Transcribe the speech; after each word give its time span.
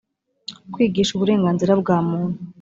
kwigisha 0.73 1.11
uburenganzira 1.13 1.73
bwa 1.81 1.97
muntu 2.09 2.37